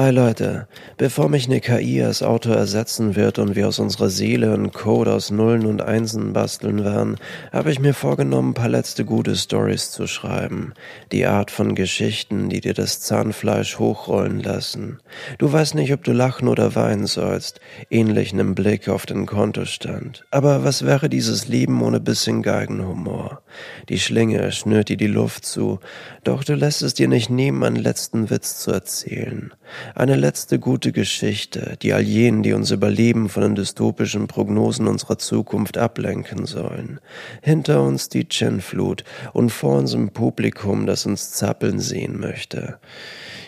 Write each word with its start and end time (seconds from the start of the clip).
Ey 0.00 0.12
Leute, 0.12 0.66
bevor 0.96 1.28
mich 1.28 1.46
eine 1.46 1.60
KI 1.60 2.02
als 2.02 2.22
Autor 2.22 2.56
ersetzen 2.56 3.16
wird 3.16 3.38
und 3.38 3.54
wir 3.54 3.68
aus 3.68 3.78
unserer 3.78 4.08
Seele 4.08 4.54
einen 4.54 4.72
Code 4.72 5.12
aus 5.12 5.30
Nullen 5.30 5.66
und 5.66 5.82
Einsen 5.82 6.32
basteln 6.32 6.84
werden, 6.84 7.18
habe 7.52 7.70
ich 7.70 7.80
mir 7.80 7.92
vorgenommen, 7.92 8.52
ein 8.52 8.54
paar 8.54 8.70
letzte 8.70 9.04
gute 9.04 9.36
Stories 9.36 9.90
zu 9.90 10.06
schreiben. 10.06 10.72
Die 11.12 11.26
Art 11.26 11.50
von 11.50 11.74
Geschichten, 11.74 12.48
die 12.48 12.62
dir 12.62 12.72
das 12.72 13.00
Zahnfleisch 13.00 13.78
hochrollen 13.78 14.42
lassen. 14.42 15.00
Du 15.36 15.52
weißt 15.52 15.74
nicht, 15.74 15.92
ob 15.92 16.02
du 16.02 16.12
lachen 16.12 16.48
oder 16.48 16.74
weinen 16.74 17.06
sollst, 17.06 17.60
ähnlich 17.90 18.32
einem 18.32 18.54
Blick 18.54 18.88
auf 18.88 19.04
den 19.04 19.26
Kontostand. 19.26 20.24
Aber 20.30 20.64
was 20.64 20.86
wäre 20.86 21.10
dieses 21.10 21.46
Leben 21.46 21.82
ohne 21.82 22.00
bisschen 22.00 22.40
Geigenhumor? 22.40 23.42
Die 23.90 23.98
Schlinge 23.98 24.50
schnürt 24.52 24.88
dir 24.88 24.96
die 24.96 25.08
Luft 25.08 25.44
zu, 25.44 25.78
doch 26.24 26.42
du 26.42 26.54
lässt 26.54 26.80
es 26.80 26.94
dir 26.94 27.08
nicht 27.08 27.28
nehmen, 27.28 27.62
einen 27.62 27.76
letzten 27.76 28.30
Witz 28.30 28.60
zu 28.60 28.70
erzählen. 28.70 29.52
Eine 29.94 30.16
letzte 30.16 30.58
gute 30.58 30.92
Geschichte, 30.92 31.76
die 31.82 31.92
all 31.92 32.02
jenen, 32.02 32.42
die 32.42 32.52
uns 32.52 32.70
überleben, 32.70 33.28
von 33.28 33.42
den 33.42 33.54
dystopischen 33.54 34.28
Prognosen 34.28 34.86
unserer 34.86 35.18
Zukunft 35.18 35.78
ablenken 35.78 36.46
sollen. 36.46 37.00
Hinter 37.42 37.82
uns 37.82 38.08
die 38.08 38.28
Chin-Flut 38.28 39.04
und 39.32 39.50
vor 39.50 39.78
uns 39.78 39.94
ein 39.94 40.10
Publikum, 40.10 40.86
das 40.86 41.06
uns 41.06 41.32
zappeln 41.32 41.80
sehen 41.80 42.20
möchte. 42.20 42.78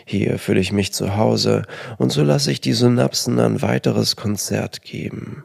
Hier 0.05 0.39
fühle 0.39 0.61
ich 0.61 0.73
mich 0.73 0.93
zu 0.93 1.17
Hause 1.17 1.63
und 1.99 2.11
so 2.11 2.23
lasse 2.23 2.51
ich 2.51 2.61
die 2.61 2.73
Synapsen 2.73 3.39
ein 3.39 3.63
weiteres 3.63 4.17
Konzert 4.17 4.83
geben. 4.83 5.45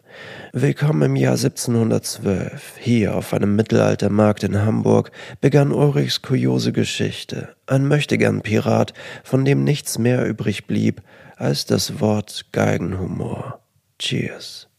Willkommen 0.52 1.04
im 1.04 1.16
Jahr 1.16 1.36
1712. 1.36 2.74
Hier 2.80 3.16
auf 3.16 3.34
einem 3.34 3.56
Mittelaltermarkt 3.56 4.44
in 4.44 4.62
Hamburg 4.64 5.12
begann 5.42 5.72
Ulrichs 5.72 6.24
kuriose 6.24 6.74
Geschichte. 6.74 7.57
Ein 7.68 7.86
Möchtegern-Pirat, 7.88 8.94
von 9.24 9.44
dem 9.44 9.66
nichts 9.66 10.00
mehr 10.00 10.26
übrig 10.26 10.68
blieb 10.68 11.02
als 11.36 11.66
das 11.66 12.00
Wort 12.00 12.46
Geigenhumor. 12.54 13.60
Cheers. 14.00 14.70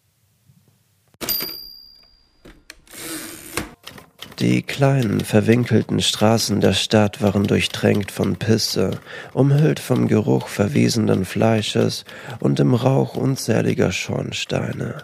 Die 4.39 4.63
kleinen, 4.63 5.21
verwinkelten 5.21 6.01
Straßen 6.01 6.61
der 6.61 6.73
Stadt 6.73 7.21
waren 7.21 7.45
durchtränkt 7.45 8.11
von 8.11 8.37
Pisse, 8.37 8.93
umhüllt 9.35 9.81
vom 9.81 10.09
Geruch 10.09 10.49
verwesenden 10.49 11.25
Fleisches 11.25 12.05
und 12.41 12.59
dem 12.59 12.73
Rauch 12.73 13.17
unzähliger 13.17 13.93
Schornsteine. 13.93 15.03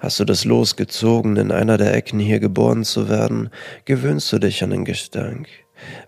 Hast 0.00 0.18
du 0.18 0.24
das 0.24 0.44
Los 0.44 0.76
gezogen, 0.76 1.36
in 1.36 1.52
einer 1.52 1.76
der 1.76 1.94
Ecken 1.94 2.18
hier 2.18 2.40
geboren 2.40 2.84
zu 2.84 3.08
werden, 3.08 3.50
gewöhnst 3.84 4.32
du 4.32 4.38
dich 4.38 4.64
an 4.64 4.70
den 4.70 4.84
Gestank. 4.84 5.46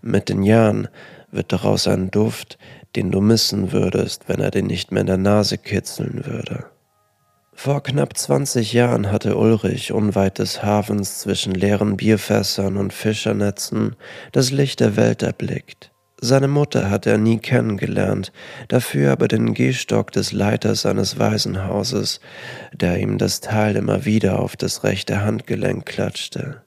Mit 0.03 0.29
den 0.29 0.43
Jahren 0.43 0.89
wird 1.31 1.53
daraus 1.53 1.87
ein 1.87 2.11
Duft, 2.11 2.59
den 2.95 3.11
du 3.11 3.21
missen 3.21 3.73
würdest, 3.73 4.29
wenn 4.29 4.41
er 4.41 4.51
dir 4.51 4.63
nicht 4.63 4.93
mehr 4.93 5.03
in 5.03 5.07
der 5.07 5.17
Nase 5.17 5.59
kitzeln 5.59 6.25
würde. 6.27 6.67
Vor 7.59 7.83
knapp 7.83 8.17
20 8.17 8.75
Jahren 8.75 9.11
hatte 9.11 9.37
Ulrich 9.37 9.91
unweit 9.91 10.39
des 10.39 10.63
Hafens 10.63 11.21
zwischen 11.21 11.55
leeren 11.55 11.97
Bierfässern 11.97 12.77
und 12.77 12.93
Fischernetzen 12.93 13.97
das 14.33 14.51
Licht 14.51 14.81
der 14.81 14.97
Welt 14.97 15.23
erblickt. 15.23 15.91
Seine 16.21 16.49
Mutter 16.49 16.91
hatte 16.91 17.11
er 17.11 17.19
nie 17.19 17.39
kennengelernt, 17.39 18.31
dafür 18.69 19.13
aber 19.13 19.27
den 19.27 19.55
Gehstock 19.55 20.13
des 20.13 20.33
Leiters 20.33 20.83
seines 20.83 21.19
Waisenhauses, 21.19 22.21
der 22.73 22.99
ihm 22.99 23.17
das 23.19 23.41
Teil 23.41 23.77
immer 23.77 24.05
wieder 24.05 24.39
auf 24.39 24.57
das 24.57 24.85
rechte 24.85 25.23
Handgelenk 25.23 25.87
klatschte. 25.87 26.63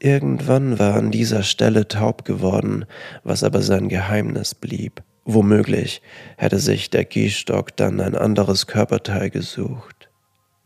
Irgendwann 0.00 0.78
war 0.78 0.94
an 0.94 1.10
dieser 1.10 1.42
Stelle 1.42 1.88
taub 1.88 2.24
geworden, 2.24 2.84
was 3.24 3.42
aber 3.42 3.62
sein 3.62 3.88
Geheimnis 3.88 4.54
blieb. 4.54 5.02
Womöglich 5.24 6.02
hätte 6.36 6.58
sich 6.58 6.88
der 6.88 7.04
Gehstock 7.04 7.76
dann 7.76 8.00
ein 8.00 8.14
anderes 8.14 8.66
Körperteil 8.66 9.28
gesucht. 9.30 10.08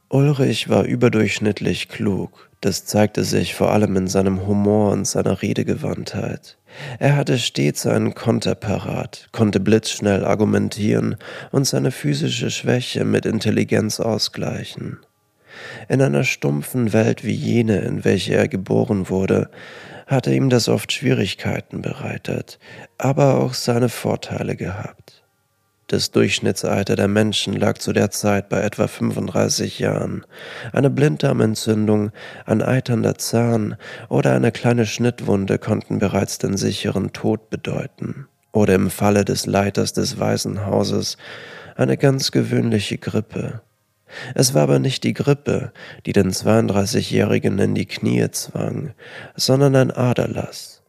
Ulrich 0.08 0.68
war 0.68 0.84
überdurchschnittlich 0.84 1.88
klug, 1.88 2.50
das 2.60 2.84
zeigte 2.84 3.24
sich 3.24 3.54
vor 3.54 3.72
allem 3.72 3.96
in 3.96 4.08
seinem 4.08 4.46
Humor 4.46 4.92
und 4.92 5.06
seiner 5.06 5.40
Redegewandtheit. 5.40 6.58
Er 6.98 7.16
hatte 7.16 7.38
stets 7.38 7.86
einen 7.86 8.14
Konter 8.14 8.54
parat, 8.54 9.30
konnte 9.32 9.58
blitzschnell 9.58 10.24
argumentieren 10.24 11.16
und 11.50 11.66
seine 11.66 11.90
physische 11.90 12.50
Schwäche 12.50 13.06
mit 13.06 13.24
Intelligenz 13.24 14.00
ausgleichen. 14.00 14.98
In 15.88 16.02
einer 16.02 16.24
stumpfen 16.24 16.92
Welt 16.92 17.24
wie 17.24 17.32
jene, 17.32 17.78
in 17.80 18.04
welche 18.04 18.34
er 18.34 18.48
geboren 18.48 19.08
wurde, 19.08 19.50
hatte 20.06 20.34
ihm 20.34 20.50
das 20.50 20.68
oft 20.68 20.92
Schwierigkeiten 20.92 21.82
bereitet, 21.82 22.58
aber 22.98 23.38
auch 23.38 23.54
seine 23.54 23.88
Vorteile 23.88 24.56
gehabt. 24.56 25.22
Das 25.92 26.10
Durchschnittsalter 26.10 26.96
der 26.96 27.08
Menschen 27.08 27.52
lag 27.52 27.76
zu 27.76 27.92
der 27.92 28.10
Zeit 28.10 28.48
bei 28.48 28.62
etwa 28.62 28.86
35 28.86 29.78
Jahren. 29.78 30.24
Eine 30.72 30.88
Blinddarmentzündung, 30.88 32.12
ein 32.46 32.62
eiternder 32.62 33.16
Zahn 33.16 33.76
oder 34.08 34.32
eine 34.32 34.52
kleine 34.52 34.86
Schnittwunde 34.86 35.58
konnten 35.58 35.98
bereits 35.98 36.38
den 36.38 36.56
sicheren 36.56 37.12
Tod 37.12 37.50
bedeuten. 37.50 38.26
Oder 38.52 38.74
im 38.74 38.88
Falle 38.88 39.26
des 39.26 39.44
Leiters 39.44 39.92
des 39.92 40.18
Waisenhauses 40.18 41.18
eine 41.76 41.98
ganz 41.98 42.30
gewöhnliche 42.30 42.96
Grippe. 42.96 43.60
Es 44.34 44.54
war 44.54 44.62
aber 44.62 44.78
nicht 44.78 45.04
die 45.04 45.14
Grippe, 45.14 45.72
die 46.06 46.12
den 46.12 46.30
32-Jährigen 46.30 47.58
in 47.58 47.74
die 47.74 47.86
Knie 47.86 48.30
zwang, 48.30 48.94
sondern 49.36 49.76
ein 49.76 49.90
Aderlass. 49.90 50.82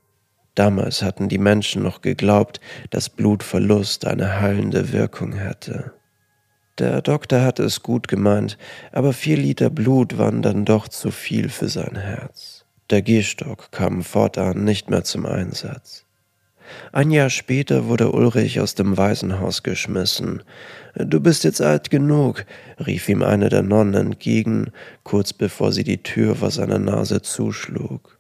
Damals 0.55 1.01
hatten 1.01 1.29
die 1.29 1.39
Menschen 1.39 1.81
noch 1.81 2.01
geglaubt, 2.01 2.59
dass 2.91 3.09
Blutverlust 3.09 4.05
eine 4.05 4.39
heilende 4.39 4.91
Wirkung 4.91 5.33
hätte. 5.33 5.93
Der 6.79 7.01
Doktor 7.01 7.41
hatte 7.41 7.63
es 7.63 7.83
gut 7.83 8.07
gemeint, 8.07 8.57
aber 8.91 9.13
vier 9.13 9.37
Liter 9.37 9.69
Blut 9.69 10.17
waren 10.17 10.41
dann 10.41 10.65
doch 10.65 10.87
zu 10.87 11.11
viel 11.11 11.49
für 11.49 11.69
sein 11.69 11.95
Herz. 11.95 12.65
Der 12.89 13.01
Gehstock 13.01 13.71
kam 13.71 14.03
fortan 14.03 14.63
nicht 14.63 14.89
mehr 14.89 15.03
zum 15.03 15.25
Einsatz. 15.25 16.02
Ein 16.91 17.11
Jahr 17.11 17.29
später 17.29 17.85
wurde 17.87 18.11
Ulrich 18.11 18.59
aus 18.59 18.75
dem 18.75 18.97
Waisenhaus 18.97 19.63
geschmissen. 19.63 20.43
Du 20.95 21.19
bist 21.19 21.43
jetzt 21.43 21.61
alt 21.61 21.89
genug, 21.89 22.45
rief 22.85 23.09
ihm 23.09 23.23
eine 23.23 23.49
der 23.49 23.63
Nonnen 23.63 23.93
entgegen, 23.93 24.71
kurz 25.03 25.33
bevor 25.33 25.71
sie 25.71 25.83
die 25.83 26.03
Tür 26.03 26.35
vor 26.35 26.51
seiner 26.51 26.79
Nase 26.79 27.21
zuschlug. 27.21 28.17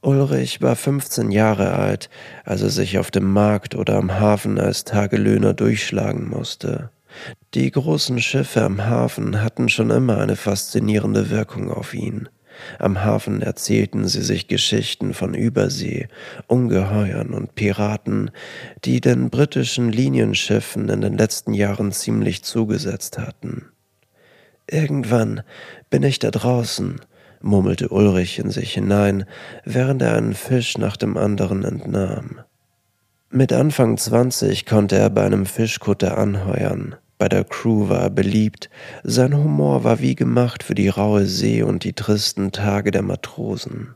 Ulrich 0.00 0.60
war 0.60 0.76
15 0.76 1.30
Jahre 1.30 1.74
alt, 1.74 2.10
als 2.44 2.62
er 2.62 2.70
sich 2.70 2.98
auf 2.98 3.10
dem 3.10 3.32
Markt 3.32 3.74
oder 3.74 3.96
am 3.96 4.20
Hafen 4.20 4.60
als 4.60 4.84
Tagelöhner 4.84 5.54
durchschlagen 5.54 6.28
musste. 6.28 6.90
Die 7.54 7.70
großen 7.70 8.20
Schiffe 8.20 8.62
am 8.62 8.84
Hafen 8.84 9.42
hatten 9.42 9.68
schon 9.68 9.90
immer 9.90 10.18
eine 10.18 10.36
faszinierende 10.36 11.30
Wirkung 11.30 11.70
auf 11.70 11.94
ihn. 11.94 12.28
Am 12.78 13.04
Hafen 13.04 13.42
erzählten 13.42 14.06
sie 14.06 14.22
sich 14.22 14.48
Geschichten 14.48 15.14
von 15.14 15.34
Übersee, 15.34 16.08
Ungeheuern 16.46 17.30
und 17.30 17.54
Piraten, 17.54 18.30
die 18.84 19.00
den 19.00 19.30
britischen 19.30 19.90
Linienschiffen 19.90 20.88
in 20.88 21.00
den 21.00 21.18
letzten 21.18 21.54
Jahren 21.54 21.92
ziemlich 21.92 22.42
zugesetzt 22.42 23.18
hatten. 23.18 23.66
Irgendwann 24.70 25.42
bin 25.90 26.02
ich 26.02 26.18
da 26.18 26.30
draußen, 26.30 27.00
murmelte 27.42 27.90
Ulrich 27.90 28.38
in 28.38 28.50
sich 28.50 28.72
hinein, 28.72 29.26
während 29.64 30.00
er 30.00 30.16
einen 30.16 30.34
Fisch 30.34 30.78
nach 30.78 30.96
dem 30.96 31.16
anderen 31.16 31.64
entnahm. 31.64 32.40
Mit 33.30 33.52
Anfang 33.52 33.98
zwanzig 33.98 34.64
konnte 34.64 34.96
er 34.96 35.10
bei 35.10 35.24
einem 35.24 35.44
Fischkutter 35.44 36.16
anheuern. 36.16 36.94
Bei 37.18 37.28
der 37.28 37.44
Crew 37.44 37.88
war 37.88 38.00
er 38.00 38.10
beliebt, 38.10 38.68
sein 39.02 39.36
Humor 39.36 39.84
war 39.84 40.00
wie 40.00 40.14
gemacht 40.14 40.62
für 40.62 40.74
die 40.74 40.88
raue 40.88 41.26
See 41.26 41.62
und 41.62 41.84
die 41.84 41.92
tristen 41.92 42.50
Tage 42.50 42.90
der 42.90 43.02
Matrosen. 43.02 43.94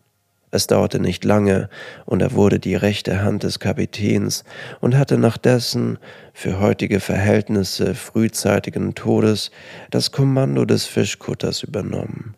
Es 0.51 0.67
dauerte 0.67 0.99
nicht 0.99 1.25
lange, 1.25 1.69
und 2.07 2.23
er 2.23 2.33
wurde 2.33 2.59
die 2.59 2.75
rechte 2.75 3.21
Hand 3.23 3.43
des 3.43 3.59
Kapitäns 3.59 4.45
und 4.81 4.97
hatte 4.97 5.19
nach 5.19 5.37
dessen, 5.37 5.99
für 6.33 6.59
heutige 6.59 7.01
Verhältnisse 7.01 7.95
frühzeitigen 7.95 8.95
Todes, 8.95 9.51
das 9.91 10.11
Kommando 10.11 10.65
des 10.65 10.87
Fischkutters 10.87 11.63
übernommen. 11.63 12.35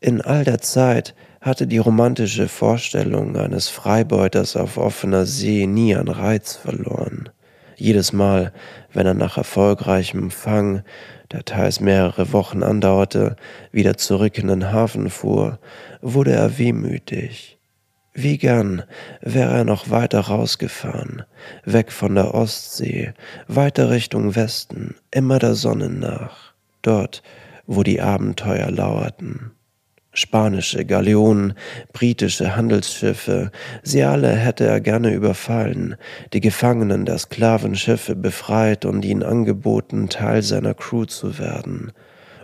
In 0.00 0.20
all 0.20 0.44
der 0.44 0.60
Zeit 0.60 1.14
hatte 1.40 1.66
die 1.66 1.78
romantische 1.78 2.48
Vorstellung 2.48 3.36
eines 3.36 3.68
Freibeuters 3.68 4.56
auf 4.56 4.76
offener 4.76 5.24
See 5.24 5.66
nie 5.66 5.94
an 5.94 6.08
Reiz 6.08 6.54
verloren. 6.54 7.30
Jedes 7.82 8.12
Mal, 8.12 8.52
wenn 8.92 9.08
er 9.08 9.14
nach 9.14 9.36
erfolgreichem 9.36 10.30
Fang, 10.30 10.84
der 11.32 11.44
teils 11.44 11.80
mehrere 11.80 12.32
Wochen 12.32 12.62
andauerte, 12.62 13.34
wieder 13.72 13.96
zurück 13.96 14.38
in 14.38 14.46
den 14.46 14.70
Hafen 14.70 15.10
fuhr, 15.10 15.58
wurde 16.00 16.30
er 16.30 16.58
wehmütig. 16.58 17.58
Wie 18.14 18.38
gern 18.38 18.84
wäre 19.20 19.54
er 19.54 19.64
noch 19.64 19.90
weiter 19.90 20.20
rausgefahren, 20.20 21.24
weg 21.64 21.90
von 21.90 22.14
der 22.14 22.34
Ostsee, 22.34 23.14
weiter 23.48 23.90
Richtung 23.90 24.36
Westen, 24.36 24.94
immer 25.10 25.40
der 25.40 25.56
Sonne 25.56 25.90
nach, 25.90 26.52
dort, 26.82 27.24
wo 27.66 27.82
die 27.82 28.00
Abenteuer 28.00 28.70
lauerten. 28.70 29.50
Spanische 30.14 30.84
Galeonen, 30.84 31.54
britische 31.94 32.54
Handelsschiffe, 32.54 33.50
sie 33.82 34.02
alle 34.02 34.30
hätte 34.30 34.66
er 34.66 34.80
gerne 34.80 35.14
überfallen, 35.14 35.96
die 36.34 36.40
Gefangenen 36.40 37.06
der 37.06 37.16
Sklavenschiffe 37.16 38.14
befreit 38.14 38.84
und 38.84 39.06
ihnen 39.06 39.22
angeboten, 39.22 40.10
Teil 40.10 40.42
seiner 40.42 40.74
Crew 40.74 41.06
zu 41.06 41.38
werden. 41.38 41.92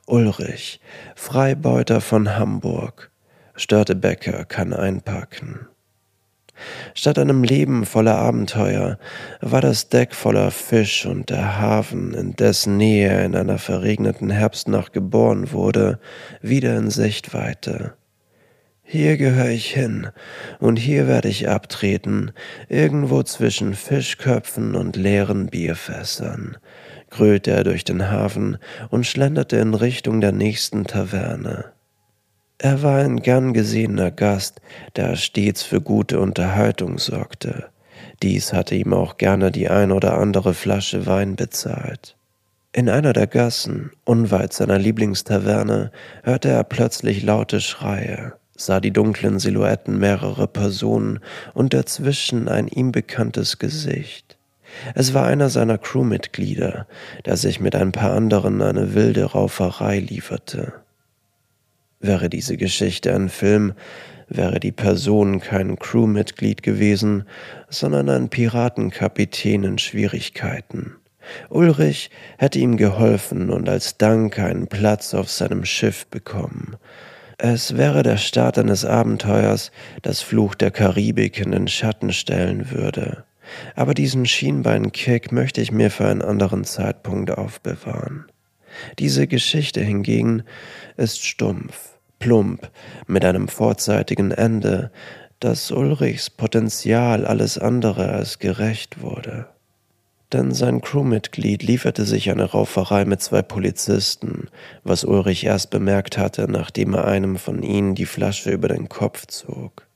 Ulrich, 0.07 0.81
Freibeuter 1.15 2.01
von 2.01 2.37
Hamburg, 2.37 3.11
Störtebecker 3.55 4.47
kann 4.47 4.73
einpacken. 4.73 5.69
Statt 6.95 7.19
einem 7.19 7.45
Leben 7.45 7.87
voller 7.87 8.17
Abenteuer 8.17 8.99
war 9.41 9.61
das 9.61 9.89
Deck 9.89 10.15
voller 10.15 10.51
Fisch 10.51 11.07
und 11.07 11.31
der 11.31 11.59
Hafen, 11.61 12.15
in 12.15 12.35
dessen 12.35 12.77
Nähe 12.77 13.09
er 13.09 13.25
in 13.25 13.37
einer 13.37 13.59
verregneten 13.59 14.31
Herbstnacht 14.31 14.93
geboren 14.93 15.53
wurde, 15.53 15.99
wieder 16.43 16.77
in 16.77 16.91
Sichtweite. 16.91 17.95
Hier 18.91 19.19
gehöre 19.19 19.51
ich 19.51 19.71
hin, 19.71 20.09
und 20.61 20.79
hier 20.79 21.07
werde 21.07 21.29
ich 21.29 21.47
abtreten, 21.47 22.33
irgendwo 22.71 23.23
zwischen 23.23 23.75
Fischköpfen 23.75 24.75
und 24.75 24.97
leeren 24.97 25.49
Bierfässern, 25.49 26.57
grölte 27.11 27.51
er 27.51 27.65
durch 27.65 27.85
den 27.85 28.11
Hafen 28.11 28.57
und 28.89 29.07
schlenderte 29.07 29.59
in 29.59 29.75
Richtung 29.75 30.23
der 30.23 30.33
nächsten 30.33 30.85
Taverne. 30.85 31.67
Er 32.61 32.83
war 32.83 32.99
ein 32.99 33.23
gern 33.23 33.53
gesehener 33.53 34.11
Gast, 34.11 34.61
der 34.97 35.15
stets 35.15 35.63
für 35.63 35.81
gute 35.81 36.19
Unterhaltung 36.19 36.99
sorgte. 36.99 37.67
Dies 38.21 38.53
hatte 38.53 38.75
ihm 38.75 38.93
auch 38.93 39.17
gerne 39.17 39.53
die 39.53 39.69
ein 39.69 39.93
oder 39.93 40.19
andere 40.19 40.55
Flasche 40.55 41.07
Wein 41.07 41.37
bezahlt. 41.37 42.17
In 42.73 42.89
einer 42.89 43.13
der 43.13 43.29
Gassen, 43.29 43.93
unweit 44.05 44.53
seiner 44.53 44.77
Lieblingstaverne, 44.77 45.93
hörte 46.25 46.49
er 46.49 46.65
plötzlich 46.65 47.23
laute 47.23 47.61
Schreie, 47.61 48.33
sah 48.57 48.81
die 48.81 48.93
dunklen 48.93 49.39
Silhouetten 49.39 49.97
mehrerer 49.97 50.49
Personen 50.49 51.21
und 51.55 51.75
dazwischen 51.75 52.49
ein 52.49 52.67
ihm 52.67 52.91
bekanntes 52.91 53.59
Gesicht. 53.59 54.37
Es 54.97 55.15
war 55.15 55.27
einer 55.27 55.49
seiner 55.49 55.79
Crewmitglieder, 55.79 56.89
der 57.25 57.37
sich 57.37 57.61
mit 57.61 57.77
ein 57.77 57.93
paar 57.93 58.15
anderen 58.15 58.63
eine 58.63 58.95
wilde 58.95 59.25
Rauferei 59.27 60.01
lieferte. 60.01 60.73
Wäre 62.09 62.31
diese 62.31 62.57
Geschichte 62.57 63.15
ein 63.15 63.29
Film, 63.29 63.75
wäre 64.31 64.61
die 64.61 64.73
Person 64.73 65.41
kein 65.41 65.79
Crewmitglied 65.79 66.63
gewesen, 66.63 67.25
sondern 67.69 68.09
ein 68.09 68.31
Piratenkapitän 68.31 69.63
in 69.63 69.77
Schwierigkeiten. 69.77 70.97
Ulrich 71.51 72.09
hätte 72.39 72.61
ihm 72.61 72.79
geholfen 72.79 73.51
und 73.51 73.69
als 73.69 73.99
Dank 73.99 74.39
einen 74.39 74.69
Platz 74.69 75.13
auf 75.13 75.31
seinem 75.31 75.67
Schiff 75.67 76.07
bekommen. 76.07 76.79
Es 77.37 77.77
wäre 77.77 78.03
der 78.03 78.17
Start 78.17 78.57
eines 78.57 78.87
Abenteuers, 78.87 79.71
das 80.01 80.23
Fluch 80.23 80.55
der 80.55 80.71
Karibik 80.71 81.39
in 81.39 81.51
den 81.51 81.69
Schatten 81.69 82.15
stellen 82.15 82.71
würde. 82.71 83.25
Aber 83.77 83.93
diesen 83.93 84.25
Schienbeinkick 84.25 85.31
möchte 85.31 85.61
ich 85.61 85.73
mir 85.73 85.91
für 85.91 86.07
einen 86.07 86.23
anderen 86.23 86.65
Zeitpunkt 86.65 87.33
aufbewahren. 87.33 88.25
Diese 88.99 89.27
Geschichte 89.27 89.83
hingegen 89.83 90.45
ist 90.97 91.23
stumpf, 91.27 91.98
plump, 92.19 92.71
mit 93.07 93.25
einem 93.25 93.49
vorzeitigen 93.49 94.31
Ende, 94.31 94.91
das 95.41 95.71
Ulrichs 95.71 96.31
Potenzial 96.31 97.25
alles 97.25 97.59
andere 97.59 98.09
als 98.11 98.39
gerecht 98.39 99.01
wurde. 99.03 99.47
Denn 100.33 100.53
sein 100.53 100.83
Crewmitglied 100.83 101.63
lieferte 101.63 102.05
sich 102.05 102.31
eine 102.31 102.45
Rauferei 102.45 103.07
mit 103.07 103.23
zwei 103.23 103.41
Polizisten, 103.41 104.49
was 104.85 105.05
Ulrich 105.05 105.45
erst 105.45 105.71
bemerkt 105.71 106.19
hatte, 106.19 106.51
nachdem 106.51 106.95
er 106.95 107.07
einem 107.07 107.37
von 107.37 107.63
ihnen 107.63 107.95
die 107.95 108.05
Flasche 108.05 108.51
über 108.51 108.69
den 108.69 108.89
Kopf 108.91 109.27
zog. 109.27 109.87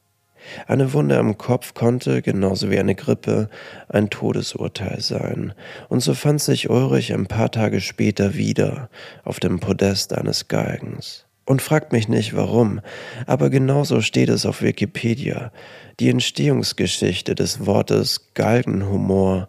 Eine 0.66 0.92
Wunde 0.92 1.18
am 1.18 1.38
Kopf 1.38 1.74
konnte, 1.74 2.22
genauso 2.22 2.70
wie 2.70 2.78
eine 2.78 2.94
Grippe, 2.94 3.48
ein 3.88 4.10
Todesurteil 4.10 5.00
sein, 5.00 5.54
und 5.88 6.00
so 6.00 6.14
fand 6.14 6.40
sich 6.40 6.70
Ulrich 6.70 7.12
ein 7.12 7.26
paar 7.26 7.50
Tage 7.50 7.80
später 7.80 8.34
wieder 8.34 8.88
auf 9.24 9.38
dem 9.38 9.60
Podest 9.60 10.16
eines 10.16 10.48
Galgens. 10.48 11.26
Und 11.52 11.60
fragt 11.60 11.92
mich 11.92 12.08
nicht 12.08 12.34
warum, 12.34 12.80
aber 13.26 13.50
genauso 13.50 14.00
steht 14.00 14.30
es 14.30 14.46
auf 14.46 14.62
Wikipedia. 14.62 15.52
Die 16.00 16.08
Entstehungsgeschichte 16.08 17.34
des 17.34 17.66
Wortes 17.66 18.32
Galgenhumor 18.32 19.48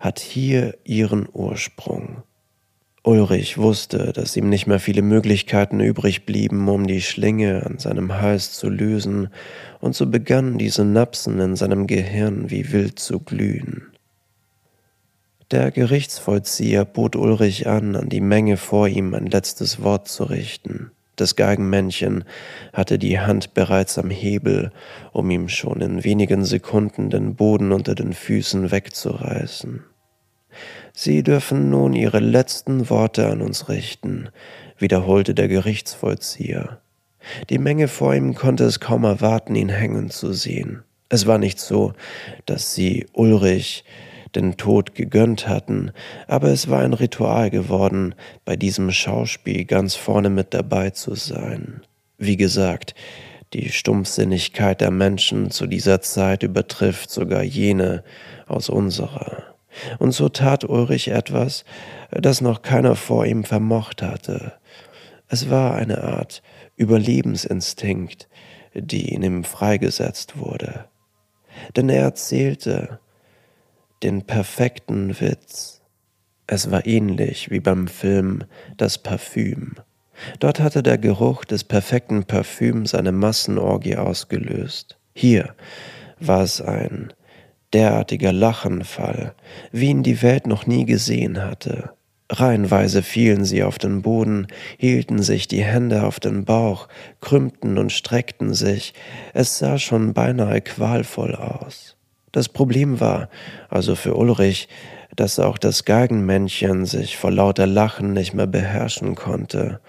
hat 0.00 0.18
hier 0.18 0.76
ihren 0.82 1.28
Ursprung. 1.32 2.24
Ulrich 3.04 3.56
wusste, 3.56 4.12
dass 4.12 4.36
ihm 4.36 4.48
nicht 4.48 4.66
mehr 4.66 4.80
viele 4.80 5.02
Möglichkeiten 5.02 5.78
übrig 5.78 6.26
blieben, 6.26 6.68
um 6.68 6.88
die 6.88 7.00
Schlinge 7.00 7.64
an 7.64 7.78
seinem 7.78 8.20
Hals 8.20 8.54
zu 8.54 8.68
lösen, 8.68 9.28
und 9.78 9.94
so 9.94 10.06
begannen 10.06 10.58
die 10.58 10.70
Synapsen 10.70 11.38
in 11.38 11.54
seinem 11.54 11.86
Gehirn 11.86 12.50
wie 12.50 12.72
wild 12.72 12.98
zu 12.98 13.20
glühen. 13.20 13.92
Der 15.52 15.70
Gerichtsvollzieher 15.70 16.84
bot 16.84 17.14
Ulrich 17.14 17.68
an, 17.68 17.94
an 17.94 18.08
die 18.08 18.20
Menge 18.20 18.56
vor 18.56 18.88
ihm 18.88 19.14
ein 19.14 19.26
letztes 19.26 19.84
Wort 19.84 20.08
zu 20.08 20.24
richten. 20.24 20.90
Das 21.16 21.36
Geigenmännchen 21.36 22.24
hatte 22.72 22.98
die 22.98 23.20
Hand 23.20 23.54
bereits 23.54 23.98
am 23.98 24.10
Hebel, 24.10 24.72
um 25.12 25.30
ihm 25.30 25.48
schon 25.48 25.80
in 25.80 26.04
wenigen 26.04 26.44
Sekunden 26.44 27.10
den 27.10 27.36
Boden 27.36 27.72
unter 27.72 27.94
den 27.94 28.12
Füßen 28.12 28.70
wegzureißen. 28.70 29.84
Sie 30.92 31.22
dürfen 31.22 31.70
nun 31.70 31.92
Ihre 31.92 32.20
letzten 32.20 32.88
Worte 32.90 33.28
an 33.28 33.42
uns 33.42 33.68
richten, 33.68 34.28
wiederholte 34.78 35.34
der 35.34 35.48
Gerichtsvollzieher. 35.48 36.80
Die 37.50 37.58
Menge 37.58 37.88
vor 37.88 38.14
ihm 38.14 38.34
konnte 38.34 38.64
es 38.64 38.80
kaum 38.80 39.04
erwarten, 39.04 39.54
ihn 39.54 39.68
hängen 39.68 40.10
zu 40.10 40.32
sehen. 40.32 40.82
Es 41.08 41.26
war 41.26 41.38
nicht 41.38 41.60
so, 41.60 41.92
dass 42.46 42.74
sie 42.74 43.06
Ulrich 43.12 43.84
den 44.36 44.56
Tod 44.56 44.94
gegönnt 44.94 45.48
hatten, 45.48 45.92
aber 46.26 46.48
es 46.48 46.68
war 46.68 46.80
ein 46.80 46.92
Ritual 46.92 47.50
geworden, 47.50 48.14
bei 48.44 48.56
diesem 48.56 48.90
Schauspiel 48.90 49.64
ganz 49.64 49.94
vorne 49.94 50.30
mit 50.30 50.54
dabei 50.54 50.90
zu 50.90 51.14
sein. 51.14 51.82
Wie 52.18 52.36
gesagt, 52.36 52.94
die 53.52 53.70
Stumpfsinnigkeit 53.70 54.80
der 54.80 54.90
Menschen 54.90 55.50
zu 55.50 55.66
dieser 55.66 56.00
Zeit 56.00 56.42
übertrifft 56.42 57.10
sogar 57.10 57.42
jene 57.42 58.02
aus 58.46 58.68
unserer. 58.68 59.44
Und 59.98 60.12
so 60.12 60.28
tat 60.28 60.64
Ulrich 60.64 61.08
etwas, 61.08 61.64
das 62.10 62.40
noch 62.40 62.62
keiner 62.62 62.96
vor 62.96 63.26
ihm 63.26 63.44
vermocht 63.44 64.02
hatte. 64.02 64.54
Es 65.28 65.50
war 65.50 65.74
eine 65.74 66.02
Art 66.04 66.42
Überlebensinstinkt, 66.76 68.28
die 68.74 69.12
in 69.12 69.22
ihm 69.22 69.44
freigesetzt 69.44 70.36
wurde. 70.36 70.86
Denn 71.76 71.88
er 71.88 72.02
erzählte 72.02 72.98
den 74.02 74.22
perfekten 74.22 75.20
Witz. 75.20 75.80
Es 76.46 76.70
war 76.70 76.86
ähnlich 76.86 77.50
wie 77.50 77.60
beim 77.60 77.88
Film 77.88 78.44
Das 78.76 78.98
Parfüm. 78.98 79.76
Dort 80.40 80.60
hatte 80.60 80.82
der 80.82 80.98
Geruch 80.98 81.44
des 81.44 81.64
perfekten 81.64 82.24
Parfüms 82.24 82.94
eine 82.94 83.12
Massenorgie 83.12 83.96
ausgelöst. 83.96 84.98
Hier 85.14 85.54
war 86.20 86.42
es 86.42 86.60
ein 86.60 87.12
derartiger 87.72 88.32
Lachenfall, 88.32 89.34
wie 89.72 89.90
ihn 89.90 90.02
die 90.02 90.22
Welt 90.22 90.46
noch 90.46 90.66
nie 90.66 90.84
gesehen 90.84 91.42
hatte. 91.42 91.90
Reihenweise 92.30 93.02
fielen 93.02 93.44
sie 93.44 93.62
auf 93.62 93.78
den 93.78 94.02
Boden, 94.02 94.46
hielten 94.78 95.22
sich 95.22 95.46
die 95.46 95.62
Hände 95.62 96.04
auf 96.04 96.20
den 96.20 96.44
Bauch, 96.44 96.88
krümmten 97.20 97.76
und 97.76 97.92
streckten 97.92 98.54
sich, 98.54 98.94
es 99.34 99.58
sah 99.58 99.78
schon 99.78 100.14
beinahe 100.14 100.60
qualvoll 100.60 101.34
aus. 101.34 101.96
Das 102.34 102.48
Problem 102.48 103.00
war, 103.00 103.28
also 103.70 103.94
für 103.94 104.14
Ulrich, 104.14 104.68
dass 105.16 105.38
auch 105.38 105.56
das 105.56 105.84
Geigenmännchen 105.84 106.84
sich 106.84 107.16
vor 107.16 107.30
lauter 107.30 107.66
Lachen 107.66 108.12
nicht 108.12 108.34
mehr 108.34 108.46
beherrschen 108.48 109.14
konnte 109.14 109.80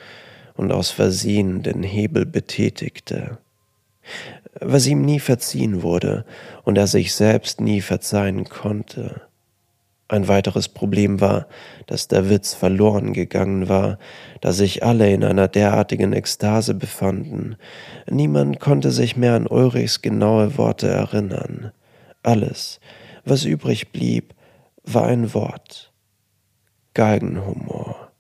und 0.56 0.72
aus 0.72 0.92
Versehen 0.92 1.64
den 1.64 1.84
Hebel 1.84 2.26
betätigte 2.26 3.40
was 4.60 4.88
ihm 4.88 5.02
nie 5.02 5.20
verziehen 5.20 5.84
wurde 5.84 6.26
und 6.64 6.78
er 6.78 6.88
sich 6.88 7.14
selbst 7.14 7.62
nie 7.62 7.82
verzeihen 7.82 8.46
konnte. 8.46 9.22
Ein 10.08 10.28
weiteres 10.28 10.70
Problem 10.70 11.20
war, 11.20 11.48
dass 11.88 12.08
der 12.08 12.30
Witz 12.30 12.54
verloren 12.54 13.12
gegangen 13.14 13.70
war, 13.70 13.98
da 14.40 14.52
sich 14.52 14.84
alle 14.84 15.12
in 15.12 15.24
einer 15.24 15.48
derartigen 15.48 16.14
Ekstase 16.14 16.76
befanden. 16.76 17.56
Niemand 18.08 18.60
konnte 18.60 18.92
sich 18.92 19.18
mehr 19.18 19.34
an 19.34 19.48
Ulrichs 19.48 20.04
genaue 20.04 20.58
Worte 20.58 20.88
erinnern. 20.88 21.72
Alles, 22.26 22.80
was 23.24 23.46
übrig 23.46 23.92
blieb, 23.92 24.34
war 24.84 25.06
ein 25.06 25.36
Wort. 25.36 25.94
Galgenhumor. 26.96 28.12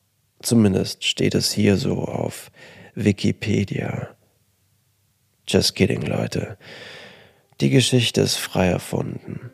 Zumindest 0.43 1.03
steht 1.03 1.33
es 1.33 1.51
hier 1.51 1.75
so 1.75 2.03
auf 2.03 2.51
Wikipedia. 2.93 4.15
Just 5.47 5.73
kidding, 5.73 6.03
Leute. 6.03 6.59
Die 7.61 7.71
Geschichte 7.71 8.21
ist 8.21 8.35
frei 8.35 8.67
erfunden. 8.67 9.49